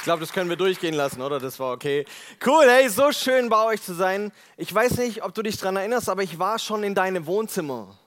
[0.00, 1.38] Ich glaube, das können wir durchgehen lassen, oder?
[1.38, 2.06] Das war okay.
[2.44, 4.32] Cool, hey, so schön bei euch zu sein.
[4.56, 7.98] Ich weiß nicht, ob du dich daran erinnerst, aber ich war schon in deinem Wohnzimmer.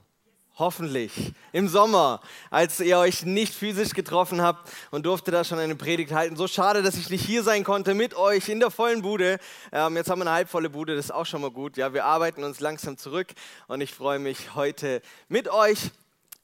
[0.55, 1.33] Hoffentlich.
[1.51, 2.19] Im Sommer,
[2.49, 6.35] als ihr euch nicht physisch getroffen habt und durfte da schon eine Predigt halten.
[6.35, 9.37] So schade, dass ich nicht hier sein konnte mit euch in der vollen Bude.
[9.71, 11.77] Ähm, jetzt haben wir eine halbvolle Bude, das ist auch schon mal gut.
[11.77, 13.27] Ja, wir arbeiten uns langsam zurück
[13.67, 15.91] und ich freue mich heute mit euch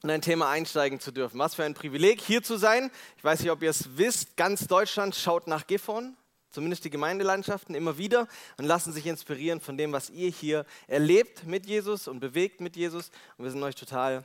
[0.04, 1.40] in ein Thema einsteigen zu dürfen.
[1.40, 2.90] Was für ein Privileg, hier zu sein.
[3.18, 6.16] Ich weiß nicht, ob ihr es wisst, ganz Deutschland schaut nach Gifhorn,
[6.52, 8.28] zumindest die Gemeindelandschaften, immer wieder
[8.58, 12.76] und lassen sich inspirieren von dem, was ihr hier erlebt mit Jesus und bewegt mit
[12.76, 13.12] Jesus.
[13.38, 14.24] Und wir sind euch total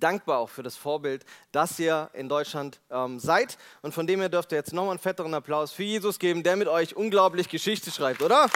[0.00, 3.56] dankbar auch für das Vorbild, dass ihr in Deutschland ähm, seid.
[3.82, 6.56] Und von dem her dürft ihr jetzt nochmal einen fetteren Applaus für Jesus geben, der
[6.56, 8.50] mit euch unglaublich Geschichte schreibt, oder?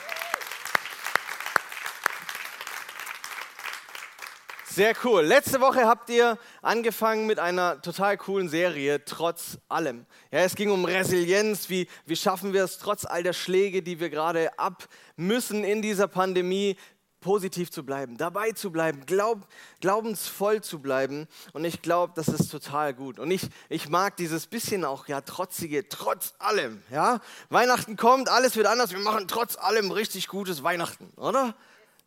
[4.78, 5.22] Sehr cool.
[5.22, 10.06] Letzte Woche habt ihr angefangen mit einer total coolen Serie, trotz allem.
[10.30, 13.98] Ja, es ging um Resilienz, wie, wie schaffen wir es, trotz all der Schläge, die
[13.98, 16.76] wir gerade ab müssen in dieser Pandemie,
[17.20, 19.48] positiv zu bleiben, dabei zu bleiben, glaub,
[19.80, 21.26] glaubensvoll zu bleiben.
[21.52, 23.18] Und ich glaube, das ist total gut.
[23.18, 26.84] Und ich, ich mag dieses bisschen auch, ja, trotzige, trotz allem.
[26.92, 27.18] Ja?
[27.50, 31.56] Weihnachten kommt, alles wird anders, wir machen trotz allem richtig gutes Weihnachten, oder?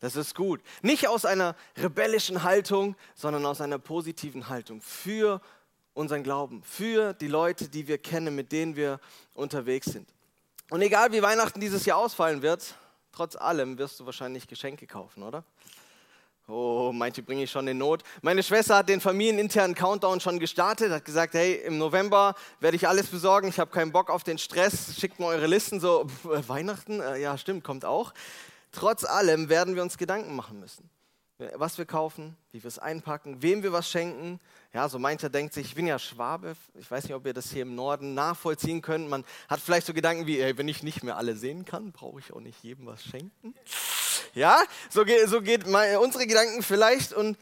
[0.02, 0.62] Das ist gut.
[0.82, 5.42] Nicht aus einer rebellischen Haltung, sondern aus einer positiven Haltung für
[5.94, 9.00] unseren Glauben, für die Leute, die wir kennen, mit denen wir
[9.36, 10.10] unterwegs sind.
[10.72, 12.76] Und egal wie Weihnachten dieses Jahr ausfallen wird,
[13.12, 15.44] trotz allem wirst du wahrscheinlich Geschenke kaufen, oder?
[16.48, 18.04] Oh, manche bringe ich schon in Not.
[18.24, 22.88] Meine Schwester hat den familieninternen Countdown schon gestartet, hat gesagt, hey, im November werde ich
[22.88, 26.50] alles besorgen, ich habe keinen Bock auf den Stress, schickt mir eure Listen, so, pff,
[26.50, 28.14] Weihnachten, äh, ja stimmt, kommt auch.
[28.72, 30.90] Trotz allem werden wir uns Gedanken machen müssen.
[31.56, 34.40] Was wir kaufen, wie wir es einpacken, wem wir was schenken.
[34.74, 36.56] Ja, so mancher denkt sich, ich bin ja Schwabe.
[36.76, 39.10] Ich weiß nicht, ob ihr das hier im Norden nachvollziehen könnt.
[39.10, 42.20] Man hat vielleicht so Gedanken wie, ey, wenn ich nicht mehr alle sehen kann, brauche
[42.20, 43.56] ich auch nicht jedem was schenken.
[44.36, 47.12] Ja, so geht, so geht unsere Gedanken vielleicht.
[47.12, 47.40] Und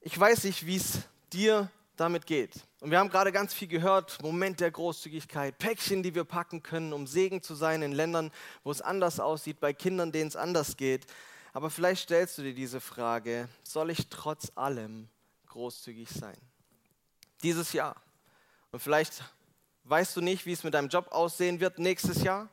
[0.00, 1.00] ich weiß nicht, wie es
[1.32, 2.54] dir damit geht.
[2.80, 6.92] Und wir haben gerade ganz viel gehört, Moment der Großzügigkeit, Päckchen, die wir packen können,
[6.92, 8.30] um Segen zu sein in Ländern,
[8.64, 11.06] wo es anders aussieht, bei Kindern, denen es anders geht.
[11.52, 15.08] Aber vielleicht stellst du dir diese Frage, soll ich trotz allem
[15.48, 16.36] großzügig sein?
[17.42, 17.96] Dieses Jahr.
[18.70, 19.22] Und vielleicht
[19.84, 22.48] weißt du nicht, wie es mit deinem Job aussehen wird nächstes Jahr,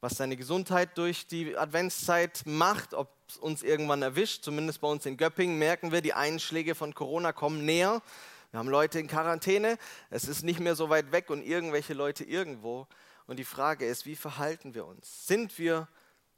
[0.00, 4.44] was deine Gesundheit durch die Adventszeit macht, ob es uns irgendwann erwischt.
[4.44, 8.00] Zumindest bei uns in Göppingen merken wir, die Einschläge von Corona kommen näher.
[8.50, 9.76] Wir haben Leute in Quarantäne,
[10.08, 12.86] es ist nicht mehr so weit weg und irgendwelche Leute irgendwo.
[13.26, 15.26] Und die Frage ist, wie verhalten wir uns?
[15.26, 15.86] Sind wir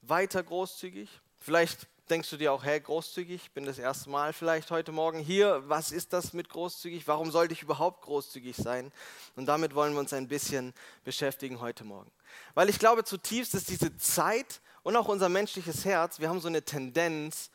[0.02, 1.08] weiter großzügig?
[1.38, 5.20] Vielleicht denkst du dir auch, hey, großzügig, ich bin das erste Mal vielleicht heute Morgen
[5.20, 5.62] hier.
[5.68, 7.06] Was ist das mit großzügig?
[7.06, 8.90] Warum sollte ich überhaupt großzügig sein?
[9.36, 12.10] Und damit wollen wir uns ein bisschen beschäftigen heute Morgen.
[12.54, 16.48] Weil ich glaube zutiefst, dass diese Zeit und auch unser menschliches Herz, wir haben so
[16.48, 17.50] eine Tendenz,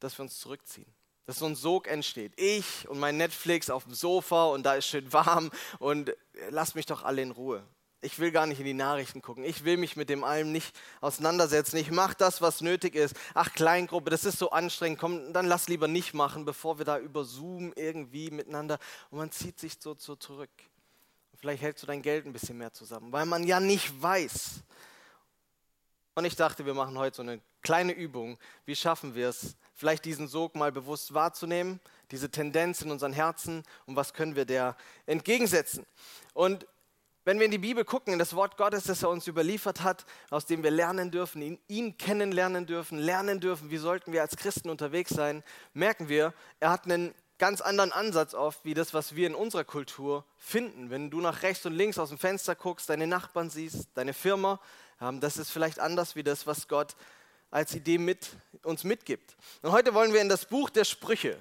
[0.00, 0.92] dass wir uns zurückziehen
[1.30, 2.32] dass so ein Sog entsteht.
[2.34, 6.12] Ich und mein Netflix auf dem Sofa und da ist schön warm und
[6.48, 7.62] lasst mich doch alle in Ruhe.
[8.00, 9.44] Ich will gar nicht in die Nachrichten gucken.
[9.44, 11.76] Ich will mich mit dem allem nicht auseinandersetzen.
[11.76, 13.14] Ich mache das, was nötig ist.
[13.32, 14.98] Ach, Kleingruppe, das ist so anstrengend.
[14.98, 18.80] Komm, dann lass lieber nicht machen, bevor wir da über Zoom irgendwie miteinander.
[19.10, 20.50] Und man zieht sich so, so zurück.
[21.36, 24.64] Vielleicht hältst du dein Geld ein bisschen mehr zusammen, weil man ja nicht weiß.
[26.14, 28.38] Und ich dachte, wir machen heute so eine kleine Übung.
[28.66, 33.62] Wie schaffen wir es, vielleicht diesen Sog mal bewusst wahrzunehmen, diese Tendenz in unseren Herzen
[33.86, 34.76] und was können wir der
[35.06, 35.86] entgegensetzen.
[36.34, 36.66] Und
[37.24, 40.06] wenn wir in die Bibel gucken, in das Wort Gottes, das er uns überliefert hat,
[40.30, 44.36] aus dem wir lernen dürfen, ihn, ihn kennenlernen dürfen, lernen dürfen, wie sollten wir als
[44.36, 49.16] Christen unterwegs sein, merken wir, er hat einen ganz anderen Ansatz oft, wie das, was
[49.16, 50.90] wir in unserer Kultur finden.
[50.90, 54.60] Wenn du nach rechts und links aus dem Fenster guckst, deine Nachbarn siehst, deine Firma,
[55.20, 56.94] das ist vielleicht anders wie das, was Gott
[57.50, 59.36] als Idee mit, uns mitgibt.
[59.62, 61.38] Und heute wollen wir in das Buch der Sprüche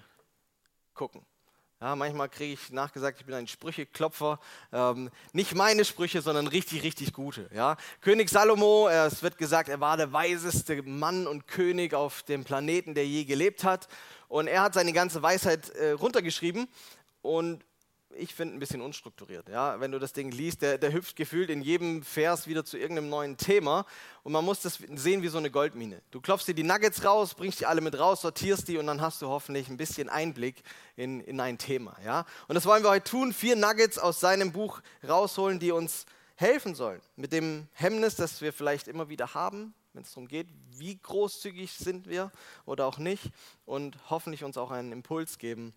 [0.93, 1.25] gucken.
[1.81, 4.39] Ja, manchmal kriege ich nachgesagt, ich bin ein Sprücheklopfer.
[4.73, 7.49] Ähm, nicht meine Sprüche, sondern richtig, richtig gute.
[7.53, 7.77] Ja?
[8.01, 12.95] König Salomo, es wird gesagt, er war der weiseste Mann und König auf dem Planeten,
[12.95, 13.87] der je gelebt hat.
[14.27, 16.67] Und er hat seine ganze Weisheit äh, runtergeschrieben.
[17.21, 17.63] Und
[18.15, 19.49] ich finde, ein bisschen unstrukturiert.
[19.49, 19.79] Ja?
[19.79, 23.09] Wenn du das Ding liest, der, der hüpft gefühlt in jedem Vers wieder zu irgendeinem
[23.09, 23.85] neuen Thema
[24.23, 26.01] und man muss das sehen wie so eine Goldmine.
[26.11, 29.01] Du klopfst dir die Nuggets raus, bringst die alle mit raus, sortierst die und dann
[29.01, 30.63] hast du hoffentlich ein bisschen Einblick
[30.95, 31.95] in, in ein Thema.
[32.03, 32.25] Ja?
[32.47, 36.05] Und das wollen wir heute tun, vier Nuggets aus seinem Buch rausholen, die uns
[36.35, 37.01] helfen sollen.
[37.15, 41.73] Mit dem Hemmnis, das wir vielleicht immer wieder haben, wenn es darum geht, wie großzügig
[41.73, 42.31] sind wir
[42.65, 43.31] oder auch nicht
[43.65, 45.73] und hoffentlich uns auch einen Impuls geben,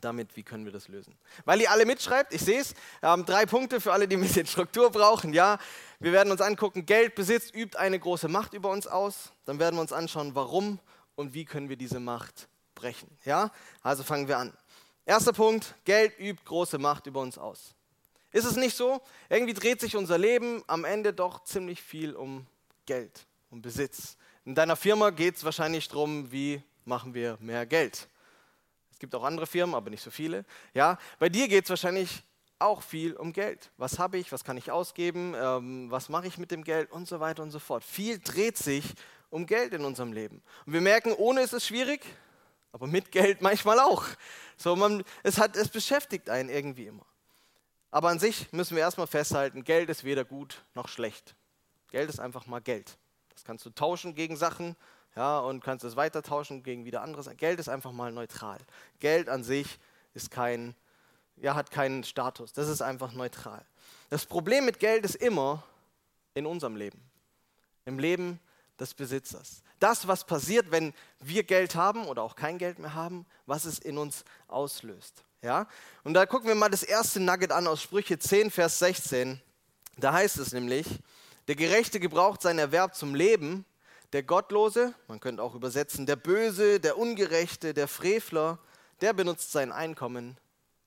[0.00, 1.16] damit, wie können wir das lösen.
[1.44, 4.46] Weil ihr alle mitschreibt, ich sehe es, ähm, drei Punkte für alle, die ein bisschen
[4.48, 5.32] Struktur brauchen.
[5.32, 5.58] Ja,
[6.00, 9.32] wir werden uns angucken, Geld, Besitz übt eine große Macht über uns aus.
[9.44, 10.78] Dann werden wir uns anschauen, warum
[11.14, 13.08] und wie können wir diese Macht brechen.
[13.24, 13.50] Ja,
[13.82, 14.52] also fangen wir an.
[15.04, 17.74] Erster Punkt, Geld übt große Macht über uns aus.
[18.30, 19.00] Ist es nicht so?
[19.28, 22.46] Irgendwie dreht sich unser Leben am Ende doch ziemlich viel um
[22.84, 24.16] Geld, um Besitz.
[24.44, 28.08] In deiner Firma geht es wahrscheinlich darum, wie machen wir mehr Geld.
[28.98, 30.44] Es gibt auch andere Firmen, aber nicht so viele.
[30.74, 32.24] Ja, bei dir geht es wahrscheinlich
[32.58, 33.70] auch viel um Geld.
[33.76, 37.06] Was habe ich, was kann ich ausgeben, ähm, was mache ich mit dem Geld und
[37.06, 37.84] so weiter und so fort.
[37.84, 38.94] Viel dreht sich
[39.30, 40.42] um Geld in unserem Leben.
[40.66, 42.04] Und wir merken, ohne ist es schwierig,
[42.72, 44.04] aber mit Geld manchmal auch.
[44.56, 47.06] So, man, es, hat, es beschäftigt einen irgendwie immer.
[47.92, 51.36] Aber an sich müssen wir erstmal festhalten, Geld ist weder gut noch schlecht.
[51.92, 52.98] Geld ist einfach mal Geld.
[53.32, 54.74] Das kannst du tauschen gegen Sachen,
[55.18, 57.28] ja, und kannst es weiter tauschen gegen wieder anderes.
[57.38, 58.58] Geld ist einfach mal neutral.
[59.00, 59.80] Geld an sich
[60.14, 60.76] ist kein,
[61.38, 62.52] ja, hat keinen Status.
[62.52, 63.64] Das ist einfach neutral.
[64.10, 65.64] Das Problem mit Geld ist immer
[66.34, 67.02] in unserem Leben,
[67.84, 68.38] im Leben
[68.78, 69.64] des Besitzers.
[69.80, 73.80] Das, was passiert, wenn wir Geld haben oder auch kein Geld mehr haben, was es
[73.80, 75.24] in uns auslöst.
[75.42, 75.66] Ja?
[76.04, 79.40] Und da gucken wir mal das erste Nugget an aus Sprüche 10, Vers 16.
[79.96, 80.86] Da heißt es nämlich,
[81.48, 83.64] der Gerechte gebraucht seinen Erwerb zum Leben,
[84.12, 88.58] der Gottlose, man könnte auch übersetzen, der Böse, der Ungerechte, der Frevler,
[89.00, 90.36] der benutzt sein Einkommen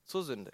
[0.05, 0.51] zur Sünde.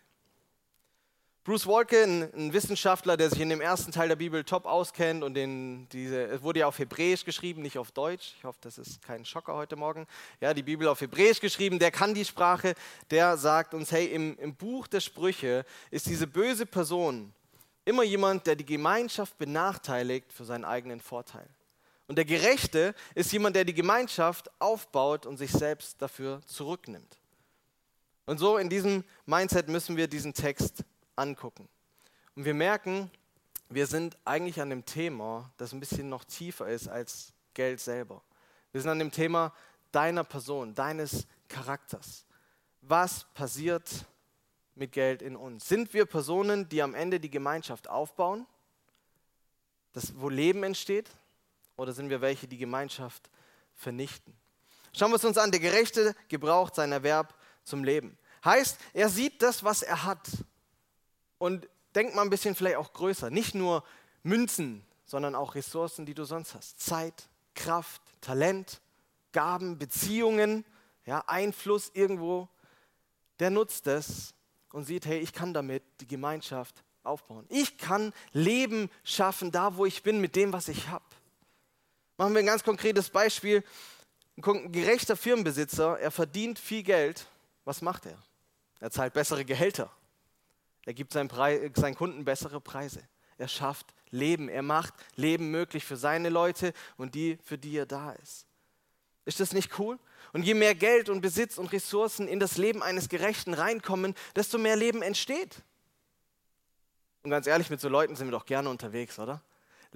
[1.48, 5.34] Bruce Walken, ein Wissenschaftler, der sich in dem ersten Teil der Bibel top auskennt und
[5.34, 8.34] den, diese, es wurde ja auf Hebräisch geschrieben, nicht auf Deutsch.
[8.38, 10.08] Ich hoffe, das ist kein Schocker heute Morgen.
[10.42, 12.76] Ja, die Bibel auf Hebräisch geschrieben, der kann die Sprache,
[13.12, 17.34] der sagt uns, hey, im, im Buch der Sprüche ist diese böse Person
[17.86, 21.48] immer jemand, der die Gemeinschaft benachteiligt für seinen eigenen Vorteil.
[22.08, 27.20] Und der Gerechte ist jemand, der die Gemeinschaft aufbaut und sich selbst dafür zurücknimmt.
[28.26, 30.84] Und so in diesem Mindset müssen wir diesen Text
[31.16, 31.68] angucken.
[32.36, 33.12] Und wir merken,
[33.70, 38.22] wir sind eigentlich an dem Thema, das ein bisschen noch tiefer ist als Geld selber.
[38.72, 39.54] Wir sind an dem Thema
[39.92, 42.26] deiner Person, deines Charakters.
[42.82, 44.06] Was passiert
[44.76, 45.68] mit Geld in uns?
[45.68, 48.46] Sind wir Personen, die am Ende die Gemeinschaft aufbauen,
[49.92, 51.10] das, wo Leben entsteht?
[51.78, 53.30] Oder sind wir welche, die Gemeinschaft
[53.76, 54.36] vernichten?
[54.94, 55.52] Schauen wir es uns an.
[55.52, 58.18] Der Gerechte gebraucht seinen Erwerb zum Leben.
[58.44, 60.28] Heißt, er sieht das, was er hat.
[61.38, 63.30] Und denkt mal ein bisschen vielleicht auch größer.
[63.30, 63.84] Nicht nur
[64.24, 66.80] Münzen, sondern auch Ressourcen, die du sonst hast.
[66.80, 68.82] Zeit, Kraft, Talent,
[69.32, 70.66] Gaben, Beziehungen,
[71.06, 72.50] ja, Einfluss irgendwo.
[73.40, 74.34] Der nutzt es
[74.72, 77.46] und sieht, hey, ich kann damit die Gemeinschaft aufbauen.
[77.50, 81.06] Ich kann Leben schaffen, da wo ich bin, mit dem, was ich habe.
[82.18, 83.64] Machen wir ein ganz konkretes Beispiel.
[84.36, 87.28] Ein gerechter Firmenbesitzer, er verdient viel Geld.
[87.64, 88.18] Was macht er?
[88.80, 89.92] Er zahlt bessere Gehälter.
[90.86, 93.02] Er gibt seinen, Preis, seinen Kunden bessere Preise.
[93.38, 94.50] Er schafft Leben.
[94.50, 98.46] Er macht Leben möglich für seine Leute und die, für die er da ist.
[99.26, 100.00] Ist das nicht cool?
[100.34, 104.58] Und je mehr Geld und Besitz und Ressourcen in das Leben eines Gerechten reinkommen, desto
[104.58, 105.64] mehr Leben entsteht.
[107.24, 109.42] Und ganz ehrlich, mit so Leuten sind wir doch gerne unterwegs, oder?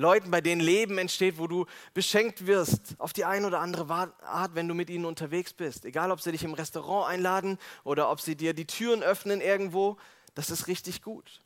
[0.02, 3.90] Leuten, bei denen Leben entsteht, wo du beschenkt wirst, auf die eine oder andere
[4.22, 5.86] Art, wenn du mit ihnen unterwegs bist.
[5.86, 9.98] Egal, ob sie dich im Restaurant einladen oder ob sie dir die Türen öffnen irgendwo,
[10.36, 11.42] das ist richtig gut.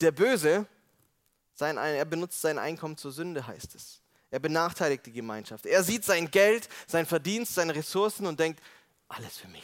[0.00, 0.66] Der Böse,
[1.54, 4.00] sein, er benutzt sein Einkommen zur Sünde, heißt es.
[4.30, 5.66] Er benachteiligt die Gemeinschaft.
[5.66, 8.62] Er sieht sein Geld, sein Verdienst, seine Ressourcen und denkt,
[9.08, 9.62] alles für mich.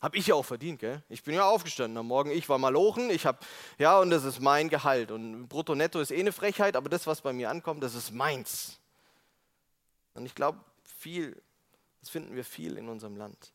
[0.00, 1.02] Habe ich ja auch verdient, gell?
[1.10, 3.38] Ich bin ja aufgestanden am Morgen, ich war malochen, ich habe,
[3.78, 5.10] ja, und das ist mein Gehalt.
[5.10, 8.10] Und brutto netto ist eh eine Frechheit, aber das, was bei mir ankommt, das ist
[8.10, 8.80] meins.
[10.14, 11.40] Und ich glaube, viel,
[12.00, 13.52] das finden wir viel in unserem Land.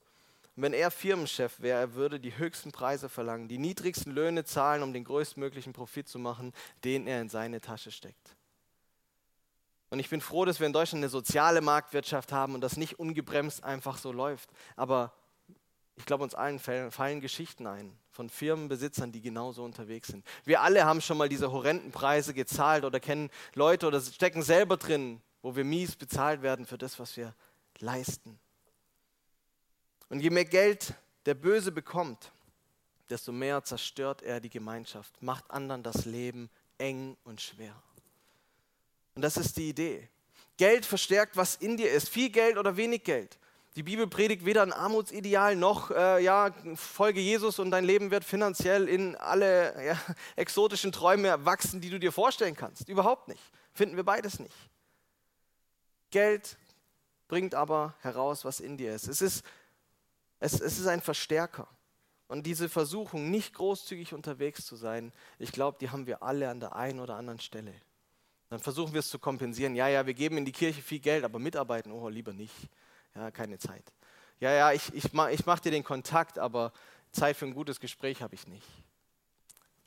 [0.56, 4.84] Und wenn er Firmenchef wäre, er würde die höchsten Preise verlangen, die niedrigsten Löhne zahlen,
[4.84, 8.36] um den größtmöglichen Profit zu machen, den er in seine Tasche steckt.
[9.90, 13.00] Und ich bin froh, dass wir in Deutschland eine soziale Marktwirtschaft haben und das nicht
[13.00, 14.50] ungebremst einfach so läuft.
[14.76, 15.14] Aber
[15.96, 20.26] ich glaube, uns allen fallen Geschichten ein von Firmenbesitzern, die genauso unterwegs sind.
[20.44, 24.78] Wir alle haben schon mal diese horrenden Preise gezahlt oder kennen Leute oder stecken selber
[24.78, 27.34] drin, wo wir mies bezahlt werden für das, was wir
[27.80, 28.40] leisten.
[30.10, 30.94] Und je mehr Geld
[31.26, 32.32] der Böse bekommt,
[33.10, 37.76] desto mehr zerstört er die Gemeinschaft, macht anderen das Leben eng und schwer.
[39.16, 40.10] Und das ist die Idee.
[40.58, 42.10] Geld verstärkt, was in dir ist.
[42.10, 43.38] Viel Geld oder wenig Geld.
[43.76, 48.24] Die Bibel predigt weder ein Armutsideal noch, äh, ja, folge Jesus und dein Leben wird
[48.24, 50.00] finanziell in alle ja,
[50.38, 52.88] exotischen Träume wachsen, die du dir vorstellen kannst.
[52.88, 53.42] Überhaupt nicht.
[53.74, 54.56] Finden wir beides nicht.
[56.10, 56.58] Geld
[57.28, 59.10] bringt aber heraus, was in dir ist.
[59.10, 59.44] Es ist,
[60.40, 61.68] es, es ist ein Verstärker.
[62.30, 66.62] Und diese Versuchung, nicht großzügig unterwegs zu sein, ich glaube, die haben wir alle an
[66.62, 67.74] der einen oder anderen Stelle.
[68.50, 69.76] Dann versuchen wir es zu kompensieren.
[69.76, 72.56] Ja, ja, wir geben in die Kirche viel Geld, aber mitarbeiten, oh, lieber nicht.
[73.16, 73.84] Ja, keine Zeit.
[74.40, 76.74] Ja, ja, ich, ich, ich mache dir den Kontakt, aber
[77.12, 78.68] Zeit für ein gutes Gespräch habe ich nicht.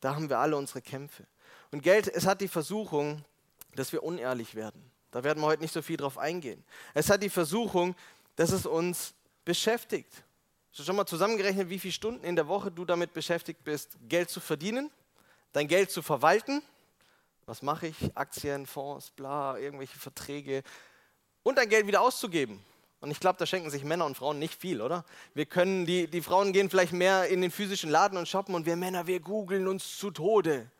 [0.00, 1.26] Da haben wir alle unsere Kämpfe.
[1.70, 3.24] Und Geld, es hat die Versuchung,
[3.74, 4.90] dass wir unehrlich werden.
[5.10, 6.64] Da werden wir heute nicht so viel drauf eingehen.
[6.94, 7.94] Es hat die Versuchung,
[8.36, 10.12] dass es uns beschäftigt.
[10.70, 13.98] Hast du schon mal zusammengerechnet, wie viele Stunden in der Woche du damit beschäftigt bist,
[14.08, 14.90] Geld zu verdienen,
[15.52, 16.62] dein Geld zu verwalten?
[17.46, 17.96] Was mache ich?
[18.14, 20.62] Aktien, Fonds, bla, irgendwelche Verträge
[21.42, 22.62] und dein Geld wieder auszugeben.
[23.00, 25.04] Und ich glaube, da schenken sich Männer und Frauen nicht viel, oder?
[25.32, 28.66] Wir können, die, die Frauen gehen vielleicht mehr in den physischen Laden und shoppen und
[28.66, 30.70] wir Männer, wir googeln uns zu Tode.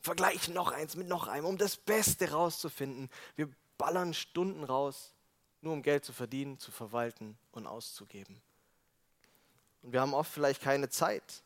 [0.00, 3.10] Vergleichen noch eins mit noch einem, um das Beste rauszufinden.
[3.34, 5.12] Wir ballern Stunden raus,
[5.62, 8.40] nur um Geld zu verdienen, zu verwalten und auszugeben.
[9.82, 11.42] Und wir haben oft vielleicht keine Zeit,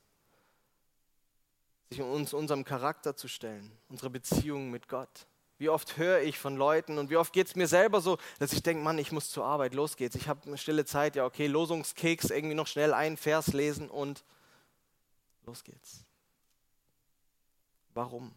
[1.88, 5.26] sich uns unserem Charakter zu stellen, unsere Beziehung mit Gott.
[5.60, 8.54] Wie oft höre ich von Leuten und wie oft geht es mir selber so, dass
[8.54, 10.16] ich denke, Mann, ich muss zur Arbeit, los geht's.
[10.16, 14.24] Ich habe eine stille Zeit, ja okay, Losungskeks, irgendwie noch schnell einen Vers lesen und
[15.44, 16.02] los geht's.
[17.92, 18.32] Warum?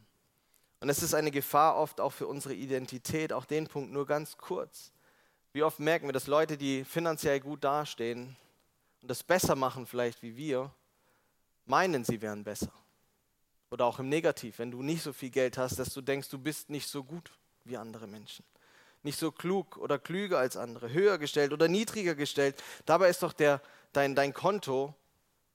[0.82, 4.36] Und es ist eine Gefahr oft auch für unsere Identität, auch den Punkt nur ganz
[4.36, 4.92] kurz.
[5.53, 8.36] Wie oft merken wir, dass Leute, die finanziell gut dastehen,
[9.01, 10.72] und das besser machen vielleicht wie wir,
[11.65, 12.74] meinen, sie wären besser.
[13.74, 16.38] Oder auch im Negativ, wenn du nicht so viel Geld hast, dass du denkst, du
[16.38, 17.32] bist nicht so gut
[17.63, 18.46] wie andere Menschen.
[19.01, 22.62] Nicht so klug oder klüger als andere, höher gestellt oder niedriger gestellt.
[22.86, 24.94] Dabei ist doch der, dein, dein Konto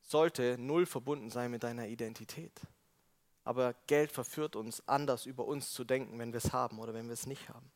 [0.03, 2.51] sollte null verbunden sein mit deiner Identität.
[3.45, 7.07] Aber Geld verführt uns, anders über uns zu denken, wenn wir es haben oder wenn
[7.07, 7.71] wir es nicht haben.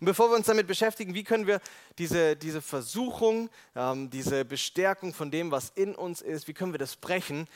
[0.00, 1.62] Und bevor wir uns damit beschäftigen, wie können wir
[1.96, 6.78] diese, diese Versuchung, ähm, diese Bestärkung von dem, was in uns ist, wie können wir
[6.78, 7.48] das brechen,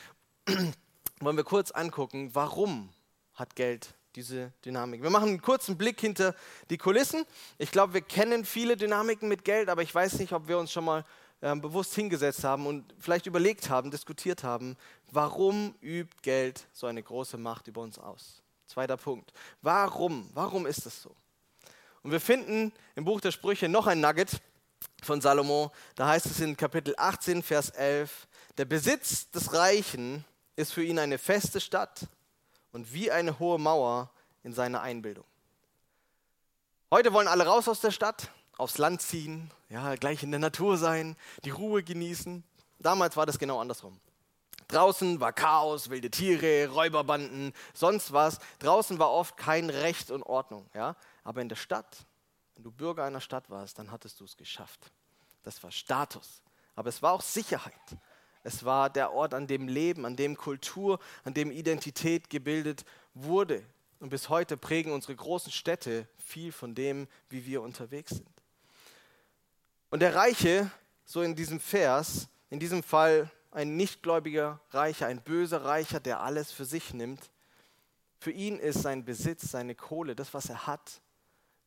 [1.19, 2.89] wollen wir kurz angucken, warum
[3.33, 5.03] hat Geld diese Dynamik.
[5.03, 6.33] Wir machen einen kurzen Blick hinter
[6.71, 7.23] die Kulissen.
[7.59, 10.71] Ich glaube, wir kennen viele Dynamiken mit Geld, aber ich weiß nicht, ob wir uns
[10.71, 11.03] schon mal
[11.39, 14.75] äh, bewusst hingesetzt haben und vielleicht überlegt haben, diskutiert haben,
[15.11, 18.41] warum übt Geld so eine große Macht über uns aus?
[18.65, 19.31] Zweiter Punkt.
[19.61, 20.27] Warum?
[20.33, 21.15] Warum ist das so?
[22.01, 24.41] Und wir finden im Buch der Sprüche noch ein Nugget
[25.03, 25.71] von Salomo.
[25.95, 30.25] Da heißt es in Kapitel 18, Vers 11, der Besitz des Reichen
[30.57, 32.07] ist für ihn eine feste Stadt
[32.73, 34.11] und wie eine hohe Mauer
[34.43, 35.23] in seiner Einbildung.
[36.91, 40.77] Heute wollen alle raus aus der Stadt, aufs Land ziehen, ja, gleich in der Natur
[40.77, 42.43] sein, die Ruhe genießen.
[42.79, 43.99] Damals war das genau andersrum.
[44.67, 48.39] Draußen war Chaos, wilde Tiere, Räuberbanden, sonst was.
[48.59, 50.69] Draußen war oft kein Recht und Ordnung.
[50.73, 50.95] Ja?
[51.23, 52.05] Aber in der Stadt,
[52.55, 54.91] wenn du Bürger einer Stadt warst, dann hattest du es geschafft.
[55.43, 56.41] Das war Status.
[56.75, 57.73] Aber es war auch Sicherheit.
[58.47, 63.61] Es war der Ort, an dem Leben, an dem Kultur, an dem Identität gebildet wurde.
[63.99, 68.29] Und bis heute prägen unsere großen Städte viel von dem, wie wir unterwegs sind.
[69.89, 70.71] Und der Reiche,
[71.03, 76.53] so in diesem Vers, in diesem Fall ein nichtgläubiger Reicher, ein böser Reicher, der alles
[76.53, 77.29] für sich nimmt,
[78.17, 81.01] für ihn ist sein Besitz, seine Kohle, das, was er hat,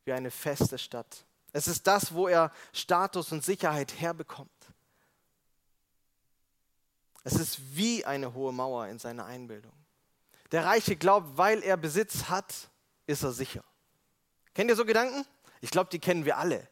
[0.06, 1.26] wie eine feste Stadt.
[1.52, 4.50] Es ist das, wo er Status und Sicherheit herbekommt.
[7.24, 9.72] Es ist wie eine hohe Mauer in seiner Einbildung.
[10.52, 12.70] Der Reiche glaubt, weil er Besitz hat,
[13.06, 13.62] ist er sicher.
[14.54, 15.24] Kennt ihr so Gedanken?
[15.60, 16.68] Ich glaube, die kennen wir alle.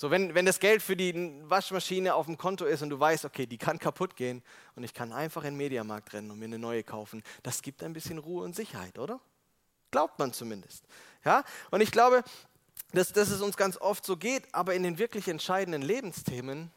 [0.00, 3.26] So, wenn, wenn das Geld für die Waschmaschine auf dem Konto ist und du weißt,
[3.26, 4.42] okay, die kann kaputt gehen
[4.74, 7.82] und ich kann einfach in den Mediamarkt rennen und mir eine neue kaufen, das gibt
[7.82, 9.20] ein bisschen Ruhe und Sicherheit, oder?
[9.90, 10.86] Glaubt man zumindest.
[11.22, 11.44] Ja?
[11.70, 12.24] Und ich glaube,
[12.92, 16.70] dass, dass es uns ganz oft so geht, aber in den wirklich entscheidenden Lebensthemen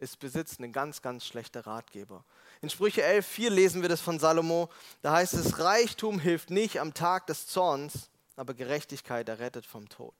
[0.00, 2.24] ist Besitz ein ganz, ganz schlechter Ratgeber.
[2.62, 4.70] In Sprüche 11, 4 lesen wir das von Salomo.
[5.02, 10.14] Da heißt es, Reichtum hilft nicht am Tag des Zorns, aber Gerechtigkeit errettet vom Tod.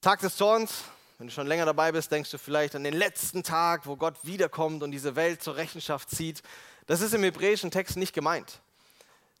[0.00, 0.84] Tag des Zorns,
[1.18, 4.16] wenn du schon länger dabei bist, denkst du vielleicht an den letzten Tag, wo Gott
[4.24, 6.42] wiederkommt und diese Welt zur Rechenschaft zieht.
[6.86, 8.60] Das ist im hebräischen Text nicht gemeint.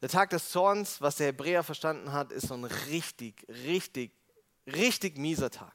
[0.00, 4.12] Der Tag des Zorns, was der Hebräer verstanden hat, ist so ein richtig, richtig,
[4.66, 5.74] richtig mieser Tag.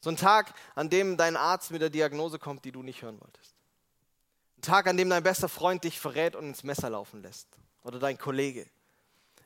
[0.00, 3.20] So ein Tag, an dem dein Arzt mit der Diagnose kommt, die du nicht hören
[3.20, 3.54] wolltest.
[4.58, 7.48] Ein Tag, an dem dein bester Freund dich verrät und ins Messer laufen lässt.
[7.82, 8.66] Oder dein Kollege.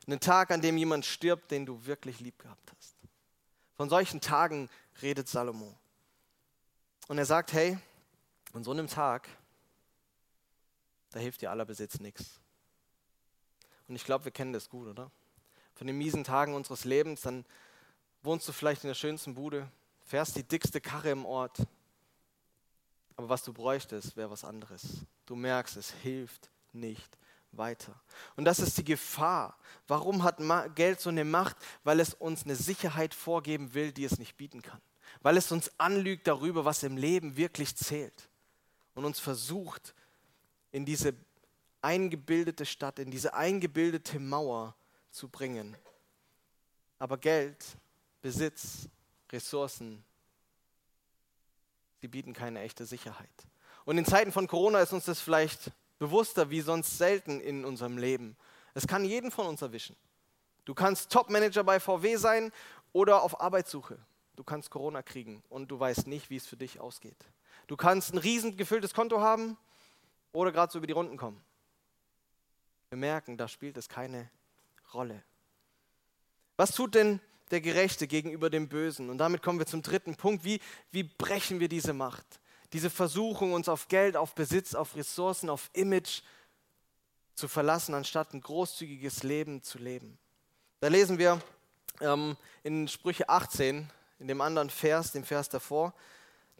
[0.07, 2.97] Ein Tag, an dem jemand stirbt, den du wirklich lieb gehabt hast.
[3.77, 4.69] Von solchen Tagen
[5.01, 5.75] redet Salomo.
[7.09, 7.79] Und er sagt, hey,
[8.53, 9.29] an so einem Tag,
[11.11, 12.41] da hilft dir aller Besitz nichts.
[13.89, 15.11] Und ich glaube, wir kennen das gut, oder?
[15.75, 17.45] Von den miesen Tagen unseres Lebens, dann
[18.23, 19.71] wohnst du vielleicht in der schönsten Bude,
[20.13, 21.57] fährst die dickste Karre im Ort.
[23.17, 25.07] Aber was du bräuchtest, wäre was anderes.
[25.25, 27.17] Du merkst, es hilft nicht
[27.51, 27.99] weiter.
[28.37, 29.57] Und das ist die Gefahr.
[29.87, 30.37] Warum hat
[30.75, 31.57] Geld so eine Macht?
[31.83, 34.83] Weil es uns eine Sicherheit vorgeben will, die es nicht bieten kann.
[35.23, 38.29] Weil es uns anlügt darüber, was im Leben wirklich zählt.
[38.95, 39.95] Und uns versucht,
[40.73, 41.15] in diese
[41.81, 44.77] eingebildete Stadt, in diese eingebildete Mauer
[45.11, 45.75] zu bringen.
[46.99, 47.65] Aber Geld,
[48.21, 48.91] Besitz,
[49.33, 50.05] Ressourcen,
[52.01, 53.31] sie bieten keine echte Sicherheit.
[53.85, 57.97] Und in Zeiten von Corona ist uns das vielleicht bewusster wie sonst selten in unserem
[57.97, 58.37] Leben.
[58.75, 59.97] Es kann jeden von uns erwischen.
[60.65, 62.53] Du kannst Top-Manager bei VW sein
[62.93, 63.99] oder auf Arbeitssuche.
[64.37, 67.17] Du kannst Corona kriegen und du weißt nicht, wie es für dich ausgeht.
[67.67, 69.57] Du kannst ein riesen gefülltes Konto haben
[70.33, 71.43] oder gerade so über die Runden kommen.
[72.91, 74.31] Wir merken, da spielt es keine
[74.93, 75.23] Rolle.
[76.57, 77.21] Was tut denn
[77.53, 79.11] der Gerechte gegenüber dem Bösen?
[79.11, 80.45] Und damit kommen wir zum dritten Punkt.
[80.45, 82.27] Wie, wie brechen wir diese Macht?
[82.73, 86.23] Diese Versuchung, uns auf Geld, auf Besitz, auf Ressourcen, auf Image
[87.35, 90.19] zu verlassen, anstatt ein großzügiges Leben zu leben.
[90.81, 91.41] Da lesen wir
[92.01, 95.95] ähm, in Sprüche 18, in dem anderen Vers, dem Vers davor,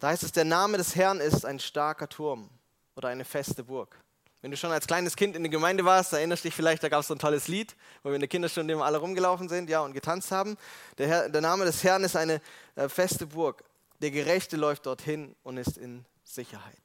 [0.03, 2.49] da heißt es, der Name des Herrn ist ein starker Turm
[2.95, 3.97] oder eine feste Burg.
[4.43, 6.89] Wenn du schon als kleines Kind in der Gemeinde warst, erinnerst du dich vielleicht, da
[6.89, 9.69] gab es so ein tolles Lied, wo wir in der Kinderstunde immer alle rumgelaufen sind
[9.69, 10.57] ja, und getanzt haben.
[10.97, 12.41] Der, Herr, der Name des Herrn ist eine
[12.75, 13.63] äh, feste Burg.
[14.01, 16.75] Der Gerechte läuft dorthin und ist in Sicherheit.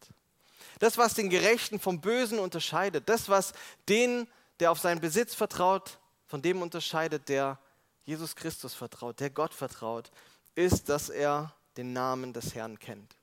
[0.79, 3.53] Das, was den Gerechten vom Bösen unterscheidet, das, was
[3.89, 4.29] den,
[4.61, 5.99] der auf seinen Besitz vertraut,
[6.29, 7.59] von dem unterscheidet, der
[8.05, 10.13] Jesus Christus vertraut, der Gott vertraut,
[10.55, 13.18] ist, dass er den Namen des Herrn kennt.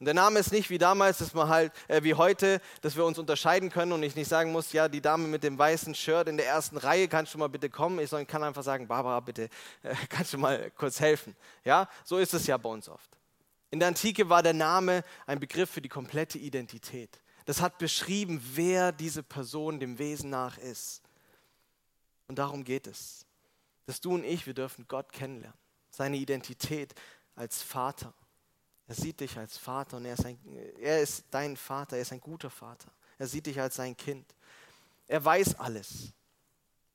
[0.00, 3.04] Und der Name ist nicht wie damals, dass man halt, äh, wie heute, dass wir
[3.04, 6.28] uns unterscheiden können und ich nicht sagen muss, ja, die Dame mit dem weißen Shirt
[6.28, 7.98] in der ersten Reihe, kannst du mal bitte kommen?
[7.98, 9.48] Ich kann einfach sagen, Barbara, bitte,
[9.82, 11.34] äh, kannst du mal kurz helfen?
[11.64, 13.10] Ja, so ist es ja bei uns oft.
[13.70, 17.20] In der Antike war der Name ein Begriff für die komplette Identität.
[17.44, 21.02] Das hat beschrieben, wer diese Person dem Wesen nach ist.
[22.28, 23.26] Und darum geht es.
[23.86, 25.58] Dass du und ich, wir dürfen Gott kennenlernen.
[25.90, 26.94] Seine Identität
[27.34, 28.12] als Vater.
[28.88, 30.38] Er sieht dich als Vater und er ist, ein,
[30.80, 32.90] er ist dein Vater, er ist ein guter Vater.
[33.18, 34.34] Er sieht dich als sein Kind.
[35.06, 36.12] Er weiß alles.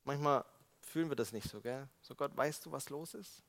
[0.04, 0.44] Manchmal
[0.80, 1.88] fühlen wir das nicht so, gell?
[2.02, 3.42] So Gott, weißt du, was los ist?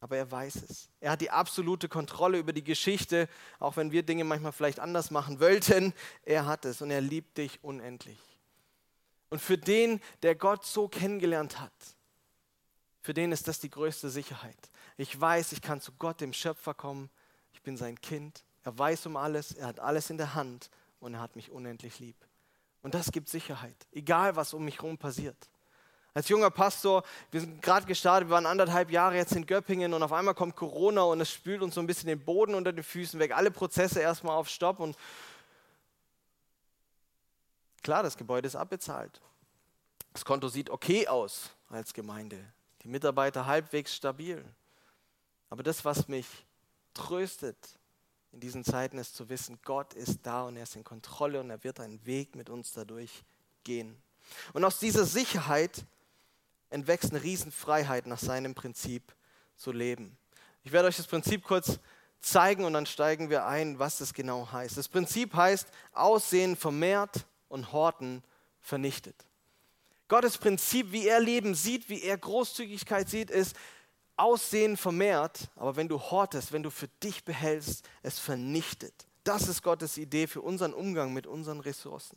[0.00, 0.88] Aber er weiß es.
[1.00, 5.10] Er hat die absolute Kontrolle über die Geschichte, auch wenn wir Dinge manchmal vielleicht anders
[5.10, 5.92] machen wollten.
[6.24, 8.18] Er hat es und er liebt dich unendlich.
[9.28, 11.72] Und für den, der Gott so kennengelernt hat,
[13.00, 14.70] für den ist das die größte Sicherheit.
[15.02, 17.10] Ich weiß, ich kann zu Gott, dem Schöpfer, kommen.
[17.52, 18.44] Ich bin sein Kind.
[18.62, 19.50] Er weiß um alles.
[19.50, 22.14] Er hat alles in der Hand und er hat mich unendlich lieb.
[22.82, 25.36] Und das gibt Sicherheit, egal was um mich herum passiert.
[26.14, 30.04] Als junger Pastor, wir sind gerade gestartet, wir waren anderthalb Jahre jetzt in Göppingen und
[30.04, 32.84] auf einmal kommt Corona und es spült uns so ein bisschen den Boden unter den
[32.84, 33.34] Füßen weg.
[33.34, 34.96] Alle Prozesse erstmal auf Stopp und
[37.82, 39.20] klar, das Gebäude ist abbezahlt.
[40.12, 42.38] Das Konto sieht okay aus als Gemeinde.
[42.84, 44.44] Die Mitarbeiter halbwegs stabil.
[45.52, 46.26] Aber das, was mich
[46.94, 47.58] tröstet
[48.32, 51.50] in diesen Zeiten, ist zu wissen, Gott ist da und er ist in Kontrolle und
[51.50, 53.22] er wird einen Weg mit uns dadurch
[53.62, 54.00] gehen.
[54.54, 55.84] Und aus dieser Sicherheit
[56.70, 59.14] entwächst eine Riesenfreiheit, nach seinem Prinzip
[59.54, 60.16] zu leben.
[60.62, 61.78] Ich werde euch das Prinzip kurz
[62.22, 64.78] zeigen und dann steigen wir ein, was das genau heißt.
[64.78, 68.24] Das Prinzip heißt, Aussehen vermehrt und Horten
[68.58, 69.26] vernichtet.
[70.08, 73.54] Gottes Prinzip, wie er Leben sieht, wie er Großzügigkeit sieht, ist,
[74.22, 78.94] Aussehen vermehrt, aber wenn du hortest, wenn du für dich behältst, es vernichtet.
[79.24, 82.16] Das ist Gottes Idee für unseren Umgang mit unseren Ressourcen.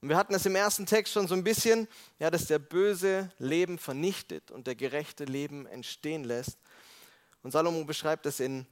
[0.00, 1.88] Und wir hatten es im ersten Text schon so ein bisschen,
[2.20, 6.56] ja, dass der böse Leben vernichtet und der gerechte Leben entstehen lässt.
[7.42, 8.64] Und Salomo beschreibt es in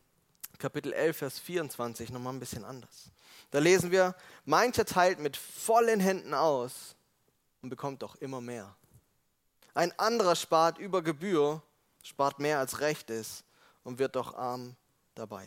[0.59, 3.11] Kapitel 11, Vers 24 nochmal ein bisschen anders.
[3.51, 4.14] Da lesen wir,
[4.45, 6.95] mancher teilt mit vollen Händen aus
[7.61, 8.77] und bekommt doch immer mehr.
[9.75, 11.61] Ein anderer spart über Gebühr,
[12.09, 13.44] spart mehr als recht ist
[13.85, 14.75] und wird doch arm
[15.14, 15.47] dabei.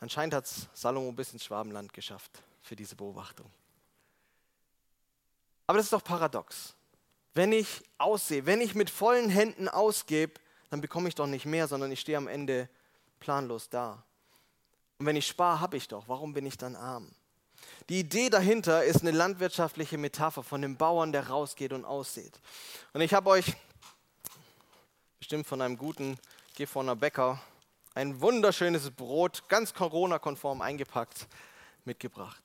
[0.00, 3.48] Anscheinend hat es Salomo bis ins Schwabenland geschafft für diese Beobachtung.
[5.68, 6.74] Aber das ist doch paradox.
[7.34, 10.34] Wenn ich aussehe, wenn ich mit vollen Händen ausgebe,
[10.70, 12.68] dann bekomme ich doch nicht mehr, sondern ich stehe am Ende
[13.20, 14.02] planlos da.
[14.98, 16.08] Und wenn ich spare, habe ich doch.
[16.08, 17.10] Warum bin ich dann arm?
[17.88, 22.40] Die Idee dahinter ist eine landwirtschaftliche Metapher von dem Bauern, der rausgeht und aussieht.
[22.92, 23.54] Und ich habe euch
[25.18, 26.18] bestimmt von einem guten
[26.54, 27.40] Gifhorner Bäcker
[27.94, 31.26] ein wunderschönes Brot, ganz Corona-konform eingepackt,
[31.86, 32.42] mitgebracht.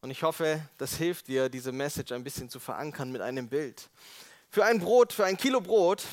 [0.00, 3.90] Und ich hoffe, das hilft dir, diese Message ein bisschen zu verankern mit einem Bild.
[4.48, 6.04] Für ein Brot, für ein Kilo Brot,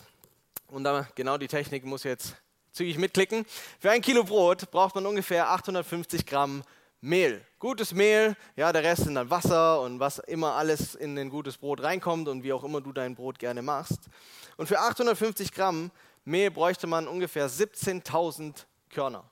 [0.67, 2.35] und da genau die Technik muss jetzt
[2.73, 3.45] zügig mitklicken,
[3.79, 6.63] für ein Kilo Brot braucht man ungefähr 850 Gramm
[7.01, 7.45] Mehl.
[7.59, 11.57] Gutes Mehl, ja, der Rest sind dann Wasser und was immer alles in ein gutes
[11.57, 14.09] Brot reinkommt und wie auch immer du dein Brot gerne machst.
[14.57, 15.91] Und für 850 Gramm
[16.25, 19.23] Mehl bräuchte man ungefähr 17.000 Körner.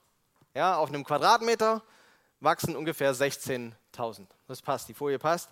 [0.54, 1.82] Ja, auf einem Quadratmeter
[2.40, 4.26] wachsen ungefähr 16.000.
[4.46, 5.50] Das passt, die Folie passt.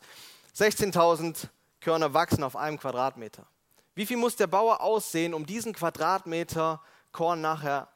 [0.57, 1.49] 16.000
[1.81, 3.47] Körner wachsen auf einem Quadratmeter.
[3.95, 7.89] Wie viel muss der Bauer aussehen, um diesen Quadratmeter Korn nachher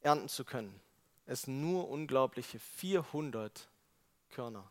[0.00, 0.80] ernten zu können?
[1.26, 3.68] Es nur unglaubliche 400
[4.30, 4.64] Körner.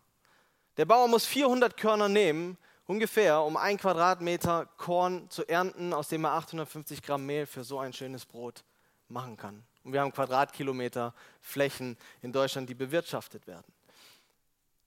[0.78, 6.26] Der Bauer muss 400 Körner nehmen, ungefähr, um ein Quadratmeter Korn zu ernten, aus dem
[6.26, 8.64] er 850 Gramm Mehl für so ein schönes Brot
[9.08, 9.64] machen kann.
[9.84, 13.72] Und wir haben Quadratkilometer Flächen in Deutschland, die bewirtschaftet werden.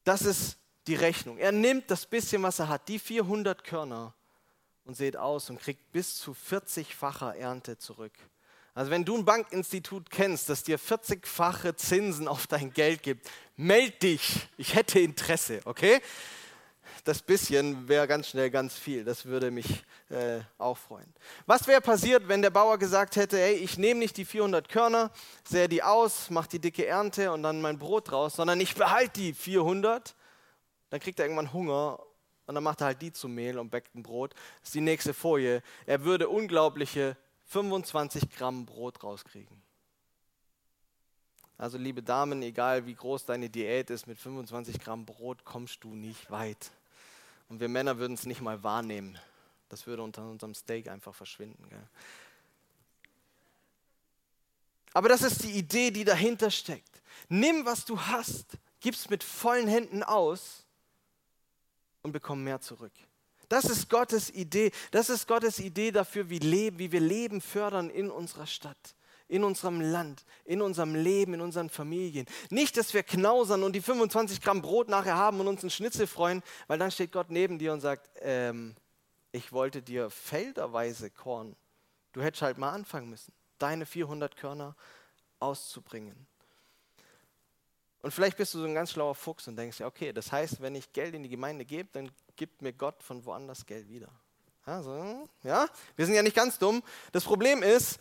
[0.05, 1.39] Das ist die Rechnung.
[1.39, 4.15] Er nimmt das bisschen, was er hat, die 400 Körner,
[4.89, 8.15] und sieht aus und kriegt bis zu 40-facher Ernte zurück.
[8.79, 14.01] Also wenn du ein Bankinstitut kennst, das dir 40-fache Zinsen auf dein Geld gibt, meld
[14.05, 14.49] dich.
[14.57, 16.01] Ich hätte Interesse, okay?
[17.03, 19.03] Das bisschen wäre ganz schnell ganz viel.
[19.03, 21.13] Das würde mich äh, auch freuen.
[21.45, 25.11] Was wäre passiert, wenn der Bauer gesagt hätte, hey, ich nehme nicht die 400 Körner,
[25.43, 29.21] sähe die aus, mache die dicke Ernte und dann mein Brot draus, sondern ich behalte
[29.21, 30.15] die 400.
[30.91, 31.99] Dann kriegt er irgendwann Hunger
[32.47, 34.35] und dann macht er halt die zu Mehl und backt ein Brot.
[34.61, 35.65] Das ist die nächste Folie.
[35.85, 37.17] Er würde unglaubliche
[37.49, 39.63] 25 Gramm Brot rauskriegen.
[41.57, 45.95] Also liebe Damen, egal wie groß deine Diät ist, mit 25 Gramm Brot kommst du
[45.95, 46.71] nicht weit.
[47.49, 49.19] Und wir Männer würden es nicht mal wahrnehmen.
[49.69, 51.69] Das würde unter unserem Steak einfach verschwinden.
[51.69, 51.89] Gell?
[54.93, 57.03] Aber das ist die Idee, die dahinter steckt.
[57.29, 60.65] Nimm, was du hast, gib's mit vollen Händen aus
[62.03, 62.93] und bekomm mehr zurück.
[63.49, 64.71] Das ist Gottes Idee.
[64.91, 68.95] Das ist Gottes Idee dafür, wie, leben, wie wir Leben fördern in unserer Stadt,
[69.27, 72.27] in unserem Land, in unserem Leben, in unseren Familien.
[72.51, 76.07] Nicht, dass wir knausern und die 25 Gramm Brot nachher haben und uns einen Schnitzel
[76.07, 78.77] freuen, weil dann steht Gott neben dir und sagt, ähm,
[79.33, 81.57] ich wollte dir felderweise Korn.
[82.13, 84.77] Du hättest halt mal anfangen müssen, deine 400 Körner
[85.41, 86.27] auszubringen.
[88.01, 90.61] Und vielleicht bist du so ein ganz schlauer Fuchs und denkst, ja, okay, das heißt,
[90.61, 94.09] wenn ich Geld in die Gemeinde gebe, dann gibt mir Gott von woanders Geld wieder.
[94.65, 96.83] Also, ja, wir sind ja nicht ganz dumm.
[97.13, 97.99] Das Problem ist,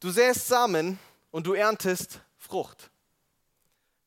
[0.00, 0.98] du säst Samen
[1.30, 2.90] und du erntest Frucht.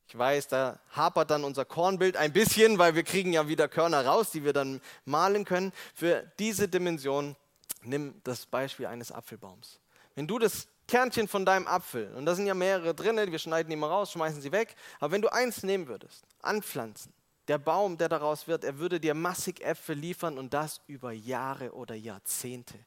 [0.08, 4.06] Ich weiß, da hapert dann unser Kornbild ein bisschen, weil wir kriegen ja wieder Körner
[4.06, 5.72] raus, die wir dann malen können.
[5.94, 7.36] Für diese Dimension
[7.84, 9.80] nimm das Beispiel eines Apfelbaums.
[10.15, 13.70] Wenn du das Kernchen von deinem Apfel, und da sind ja mehrere drin, wir schneiden
[13.70, 17.13] die mal raus, schmeißen sie weg, aber wenn du eins nehmen würdest, anpflanzen,
[17.50, 21.74] der Baum, der daraus wird, er würde dir massig Äpfel liefern und das über Jahre
[21.74, 22.78] oder Jahrzehnte.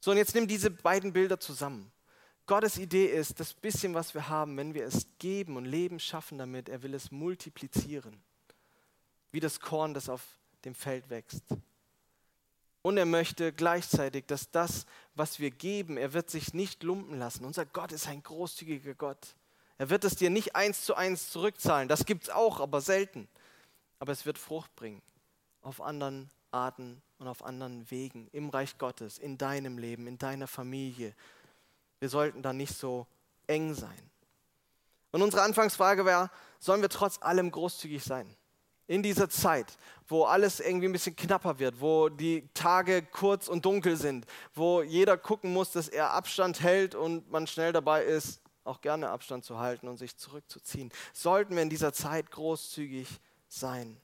[0.00, 1.92] So, und jetzt nimm diese beiden Bilder zusammen.
[2.46, 6.36] Gottes Idee ist, das bisschen, was wir haben, wenn wir es geben und Leben schaffen
[6.36, 8.20] damit, er will es multiplizieren.
[9.30, 10.22] Wie das Korn, das auf
[10.64, 11.44] dem Feld wächst.
[12.82, 17.44] Und er möchte gleichzeitig, dass das, was wir geben, er wird sich nicht lumpen lassen.
[17.44, 19.36] Unser Gott ist ein großzügiger Gott.
[19.82, 21.88] Er wird es dir nicht eins zu eins zurückzahlen.
[21.88, 23.26] Das gibt es auch, aber selten.
[23.98, 25.02] Aber es wird Frucht bringen.
[25.60, 28.28] Auf anderen Arten und auf anderen Wegen.
[28.30, 31.16] Im Reich Gottes, in deinem Leben, in deiner Familie.
[31.98, 33.08] Wir sollten da nicht so
[33.48, 34.08] eng sein.
[35.10, 38.36] Und unsere Anfangsfrage wäre, sollen wir trotz allem großzügig sein?
[38.86, 43.64] In dieser Zeit, wo alles irgendwie ein bisschen knapper wird, wo die Tage kurz und
[43.64, 48.42] dunkel sind, wo jeder gucken muss, dass er Abstand hält und man schnell dabei ist,
[48.64, 50.92] auch gerne Abstand zu halten und sich zurückzuziehen.
[51.12, 53.08] Sollten wir in dieser Zeit großzügig
[53.48, 53.96] sein?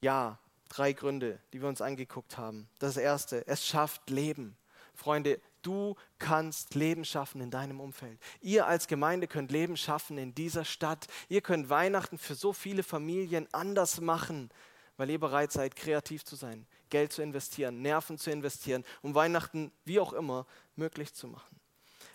[0.00, 2.68] Ja, drei Gründe, die wir uns angeguckt haben.
[2.78, 4.56] Das erste, es schafft Leben.
[4.94, 8.18] Freunde, du kannst Leben schaffen in deinem Umfeld.
[8.40, 11.06] Ihr als Gemeinde könnt Leben schaffen in dieser Stadt.
[11.28, 14.50] Ihr könnt Weihnachten für so viele Familien anders machen,
[14.96, 19.70] weil ihr bereit seid, kreativ zu sein, Geld zu investieren, Nerven zu investieren, um Weihnachten,
[19.84, 21.55] wie auch immer, möglich zu machen.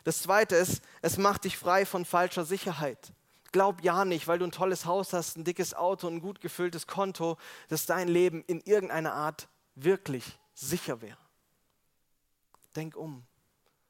[0.03, 3.13] Das Zweite ist, es macht dich frei von falscher Sicherheit.
[3.51, 6.87] Glaub ja nicht, weil du ein tolles Haus hast, ein dickes Auto, ein gut gefülltes
[6.87, 7.37] Konto,
[7.67, 11.17] dass dein Leben in irgendeiner Art wirklich sicher wäre.
[12.75, 13.25] Denk um.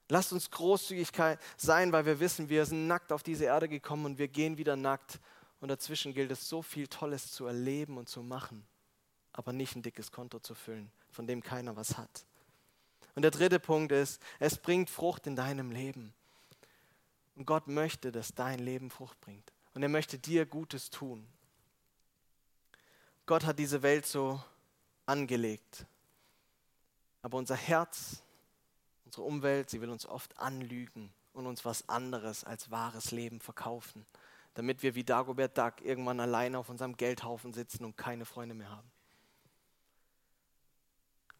[0.09, 1.11] Lasst uns großzügig
[1.55, 4.75] sein, weil wir wissen, wir sind nackt auf diese Erde gekommen und wir gehen wieder
[4.75, 5.19] nackt
[5.61, 8.65] Und dazwischen gilt es, so viel Tolles zu erleben und zu machen,
[9.31, 12.25] aber nicht ein dickes Konto zu füllen, von dem keiner was hat.
[13.15, 16.13] Und der dritte Punkt ist, es bringt Frucht in deinem Leben.
[17.35, 19.51] Und Gott möchte, dass dein Leben Frucht bringt.
[19.73, 21.25] Und er möchte dir Gutes tun.
[23.25, 24.41] Gott hat diese Welt so
[25.05, 25.85] angelegt.
[27.21, 28.21] Aber unser Herz,
[29.05, 34.05] unsere Umwelt, sie will uns oft anlügen und uns was anderes als wahres Leben verkaufen,
[34.53, 38.69] damit wir wie Dagobert Duck irgendwann alleine auf unserem Geldhaufen sitzen und keine Freunde mehr
[38.69, 38.91] haben.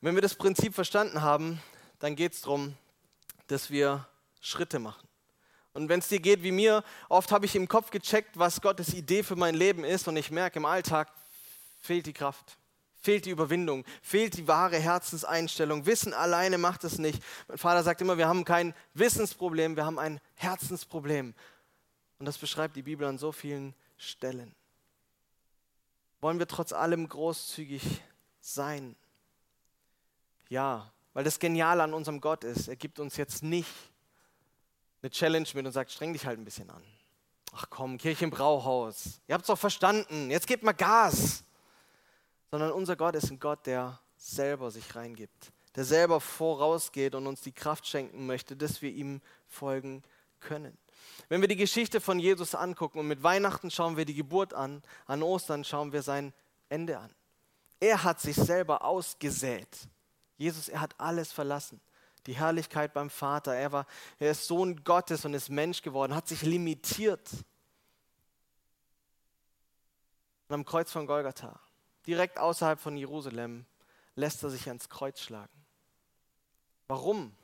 [0.04, 1.62] Wenn wir das Prinzip verstanden haben,
[2.00, 2.76] dann geht es darum,
[3.46, 4.08] dass wir
[4.40, 5.08] Schritte machen.
[5.74, 8.96] Und wenn es dir geht wie mir, oft habe ich im Kopf gecheckt, was Gottes
[8.96, 11.12] Idee für mein Leben ist und ich merke, im Alltag
[11.80, 12.58] fehlt die Kraft,
[12.96, 15.86] fehlt die Überwindung, fehlt die wahre Herzenseinstellung.
[15.86, 17.22] Wissen alleine macht es nicht.
[17.48, 21.36] Mein Vater sagt immer, wir haben kein Wissensproblem, wir haben ein Herzensproblem.
[22.18, 24.56] Und das beschreibt die Bibel an so vielen Stellen.
[26.22, 27.84] Wollen wir trotz allem großzügig
[28.40, 28.96] sein?
[30.52, 33.70] Ja, weil das Geniale an unserem Gott ist, er gibt uns jetzt nicht
[35.02, 36.84] eine Challenge mit und sagt, streng dich halt ein bisschen an.
[37.54, 41.46] Ach komm, Kirche im Brauhaus, ihr habt es doch verstanden, jetzt gebt mal Gas.
[42.50, 47.40] Sondern unser Gott ist ein Gott, der selber sich reingibt, der selber vorausgeht und uns
[47.40, 50.04] die Kraft schenken möchte, dass wir ihm folgen
[50.42, 50.78] können.
[51.30, 54.84] Wenn wir die Geschichte von Jesus angucken und mit Weihnachten schauen wir die Geburt an,
[55.06, 56.34] an Ostern schauen wir sein
[56.68, 57.16] Ende an.
[57.80, 59.88] Er hat sich selber ausgesät.
[60.42, 61.80] Jesus, er hat alles verlassen.
[62.26, 63.54] Die Herrlichkeit beim Vater.
[63.54, 63.86] Er, war,
[64.18, 67.30] er ist Sohn Gottes und ist Mensch geworden, hat sich limitiert.
[70.48, 71.60] Und am Kreuz von Golgatha,
[72.08, 73.66] direkt außerhalb von Jerusalem,
[74.16, 75.54] lässt er sich ans Kreuz schlagen.
[76.88, 77.36] Warum?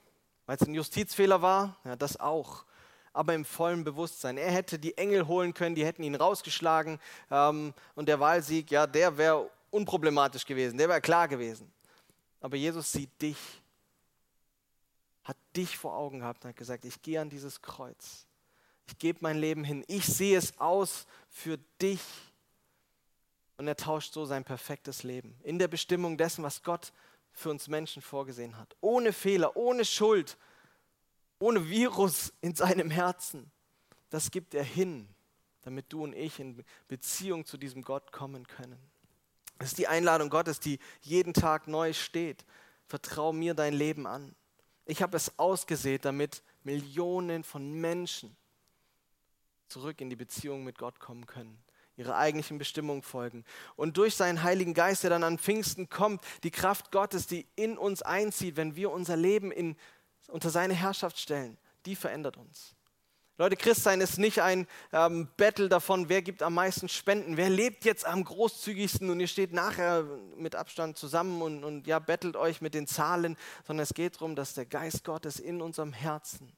[0.47, 1.77] Weil es ein Justizfehler war?
[1.83, 2.65] Ja, das auch.
[3.13, 4.37] Aber im vollen Bewusstsein.
[4.37, 6.99] Er hätte die Engel holen können, die hätten ihn rausgeschlagen.
[7.29, 11.71] Ähm, und der Wahlsieg, ja, der wäre unproblematisch gewesen, der wäre klar gewesen.
[12.47, 13.37] Aber Jesus sieht dich,
[15.25, 18.25] hat dich vor Augen gehabt und hat gesagt, ich gehe an dieses Kreuz.
[18.85, 19.83] Ich gebe mein Leben hin.
[19.89, 21.99] Ich sehe es aus für dich.
[23.57, 26.93] Und er tauscht so sein perfektes Leben in der Bestimmung dessen, was Gott
[27.33, 28.77] für uns Menschen vorgesehen hat.
[28.79, 30.37] Ohne Fehler, ohne Schuld,
[31.39, 33.51] ohne Virus in seinem Herzen.
[34.09, 35.09] Das gibt er hin,
[35.63, 38.79] damit du und ich in Beziehung zu diesem Gott kommen können.
[39.59, 42.45] Das ist die Einladung Gottes, die jeden Tag neu steht.
[42.85, 44.35] Vertrau mir dein Leben an.
[44.85, 48.35] Ich habe es ausgesät, damit Millionen von Menschen
[49.67, 51.61] zurück in die Beziehung mit Gott kommen können,
[51.97, 53.43] ihrer eigentlichen Bestimmung folgen.
[53.75, 57.77] Und durch seinen Heiligen Geist, der dann an Pfingsten kommt, die Kraft Gottes, die in
[57.77, 59.75] uns einzieht, wenn wir unser Leben in,
[60.29, 62.76] unter seine Herrschaft stellen, die verändert uns.
[63.39, 67.85] Leute, Christsein ist nicht ein ähm, Battle davon, wer gibt am meisten Spenden, wer lebt
[67.85, 70.03] jetzt am großzügigsten und ihr steht nachher
[70.35, 74.35] mit Abstand zusammen und, und ja, bettelt euch mit den Zahlen, sondern es geht darum,
[74.35, 76.51] dass der Geist Gottes in unserem Herzen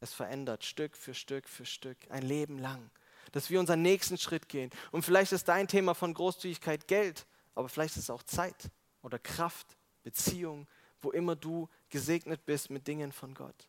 [0.00, 2.90] es verändert, Stück für Stück für Stück, ein Leben lang.
[3.30, 4.68] Dass wir unseren nächsten Schritt gehen.
[4.90, 8.70] Und vielleicht ist dein Thema von Großzügigkeit Geld, aber vielleicht ist es auch Zeit
[9.00, 10.66] oder Kraft, Beziehung,
[11.00, 13.68] wo immer du gesegnet bist mit Dingen von Gott.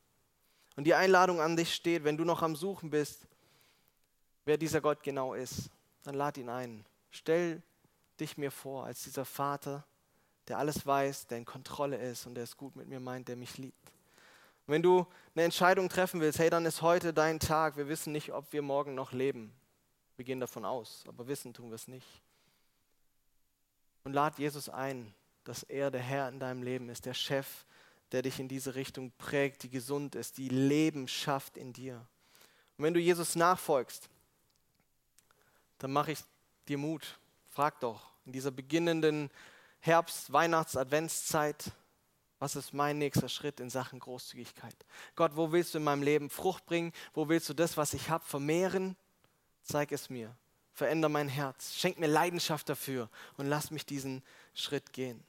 [0.76, 3.28] Und die Einladung an dich steht, wenn du noch am Suchen bist,
[4.46, 5.70] wer dieser Gott genau ist,
[6.04, 6.86] dann lad ihn ein.
[7.12, 7.62] Stell
[8.20, 9.86] dich mir vor als dieser Vater,
[10.48, 13.36] der alles weiß, der in Kontrolle ist und der es gut mit mir meint, der
[13.36, 13.90] mich liebt.
[14.66, 15.06] Und wenn du
[15.36, 17.78] eine Entscheidung treffen willst, hey, dann ist heute dein Tag.
[17.78, 19.54] Wir wissen nicht, ob wir morgen noch leben.
[20.16, 22.22] Wir gehen davon aus, aber wissen tun wir es nicht.
[24.04, 27.66] Und lad Jesus ein, dass er der Herr in deinem Leben ist, der Chef,
[28.14, 31.96] der dich in diese Richtung prägt, die gesund ist, die Leben schafft in dir.
[32.78, 34.08] Und wenn du Jesus nachfolgst,
[35.80, 36.20] dann mache ich
[36.68, 37.20] dir Mut.
[37.50, 39.30] Frag doch in dieser beginnenden
[39.80, 41.72] Herbst-, Weihnachts-, Adventszeit,
[42.40, 44.76] was ist mein nächster Schritt in Sachen Großzügigkeit?
[45.16, 46.92] Gott, wo willst du in meinem Leben Frucht bringen?
[47.14, 48.98] Wo willst du das, was ich habe, vermehren?
[49.62, 50.36] Zeig es mir.
[50.74, 51.74] Veränder mein Herz.
[51.76, 54.24] Schenk mir Leidenschaft dafür und lass mich diesen
[54.54, 55.24] Schritt gehen.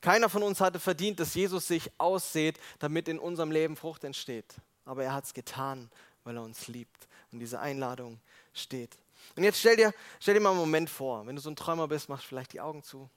[0.00, 4.54] Keiner von uns hatte verdient, dass Jesus sich aussät, damit in unserem Leben Frucht entsteht.
[4.84, 5.90] Aber er hat es getan,
[6.24, 7.08] weil er uns liebt.
[7.32, 8.18] Und diese Einladung
[8.54, 8.96] steht.
[9.36, 11.86] Und jetzt stell dir, stell dir mal einen Moment vor, wenn du so ein Träumer
[11.86, 13.08] bist, mach vielleicht die Augen zu.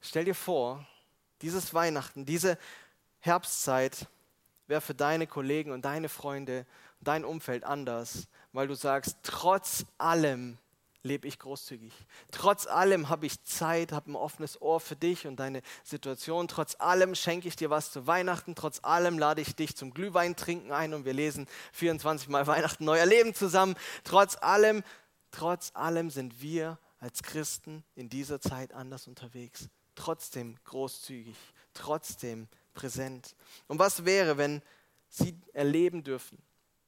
[0.00, 0.86] Stell dir vor,
[1.42, 2.58] dieses Weihnachten, diese
[3.20, 4.06] Herbstzeit
[4.66, 6.66] wäre für deine Kollegen und deine Freunde
[7.00, 10.58] und dein Umfeld anders, weil du sagst, trotz allem
[11.04, 11.92] lebe ich großzügig.
[12.32, 16.48] Trotz allem habe ich Zeit, habe ein offenes Ohr für dich und deine Situation.
[16.48, 18.56] Trotz allem schenke ich dir was zu Weihnachten.
[18.56, 22.84] Trotz allem lade ich dich zum Glühwein trinken ein und wir lesen 24 Mal Weihnachten,
[22.84, 23.76] neuer Leben zusammen.
[24.02, 24.82] Trotz allem
[25.34, 29.68] Trotz allem sind wir als Christen in dieser Zeit anders unterwegs.
[29.96, 31.34] Trotzdem großzügig,
[31.72, 33.34] trotzdem präsent.
[33.66, 34.62] Und was wäre, wenn
[35.08, 36.38] sie erleben dürfen,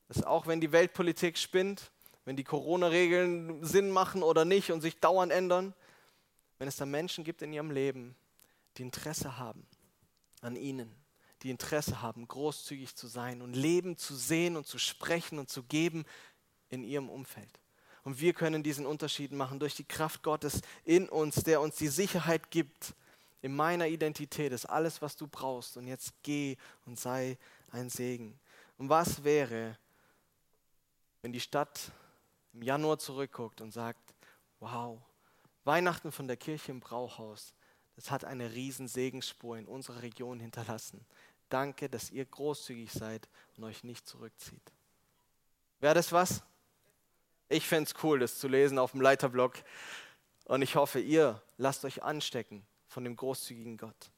[0.06, 1.90] dass auch wenn die Weltpolitik spinnt,
[2.26, 5.72] wenn die Corona-Regeln Sinn machen oder nicht und sich dauernd ändern,
[6.58, 8.14] wenn es da Menschen gibt in ihrem Leben,
[8.76, 9.66] die Interesse haben
[10.42, 10.94] an ihnen,
[11.42, 15.62] die Interesse haben, großzügig zu sein und Leben zu sehen und zu sprechen und zu
[15.62, 16.04] geben
[16.68, 17.60] in ihrem Umfeld.
[18.04, 21.88] Und wir können diesen Unterschied machen durch die Kraft Gottes in uns, der uns die
[21.88, 22.94] Sicherheit gibt,
[23.42, 25.76] in meiner Identität ist alles, was du brauchst.
[25.76, 27.38] Und jetzt geh und sei
[27.70, 28.38] ein Segen.
[28.76, 29.78] Und was wäre,
[31.22, 31.92] wenn die Stadt
[32.56, 34.14] im Januar zurückguckt und sagt,
[34.60, 34.98] wow,
[35.64, 37.52] Weihnachten von der Kirche im Brauhaus,
[37.96, 41.04] das hat eine riesen Segensspur in unserer Region hinterlassen.
[41.50, 44.72] Danke, dass ihr großzügig seid und euch nicht zurückzieht.
[45.80, 46.42] Wäre das was?
[47.50, 49.62] Ich fände es cool, das zu lesen auf dem Leiterblock.
[50.46, 54.10] Und ich hoffe, ihr lasst euch anstecken von dem großzügigen Gott.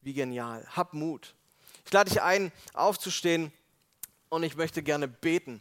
[0.00, 0.64] Wie genial.
[0.76, 1.34] Hab Mut.
[1.84, 3.52] Ich lade dich ein, aufzustehen
[4.28, 5.60] und ich möchte gerne beten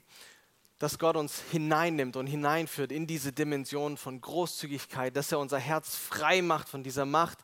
[0.83, 5.95] dass Gott uns hineinnimmt und hineinführt in diese Dimension von Großzügigkeit, dass er unser Herz
[5.95, 7.37] frei macht von dieser Macht,